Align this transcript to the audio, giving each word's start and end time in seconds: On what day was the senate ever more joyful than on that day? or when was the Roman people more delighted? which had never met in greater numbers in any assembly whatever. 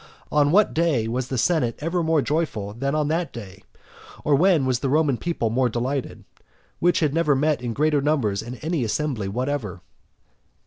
On 0.31 0.49
what 0.51 0.73
day 0.73 1.07
was 1.07 1.27
the 1.27 1.37
senate 1.37 1.75
ever 1.77 2.01
more 2.01 2.23
joyful 2.23 2.73
than 2.73 2.95
on 2.95 3.07
that 3.09 3.31
day? 3.31 3.61
or 4.23 4.33
when 4.33 4.65
was 4.65 4.79
the 4.79 4.89
Roman 4.89 5.15
people 5.15 5.51
more 5.51 5.69
delighted? 5.69 6.23
which 6.79 7.01
had 7.01 7.13
never 7.13 7.35
met 7.35 7.61
in 7.61 7.71
greater 7.71 8.01
numbers 8.01 8.41
in 8.41 8.55
any 8.63 8.83
assembly 8.83 9.27
whatever. 9.27 9.81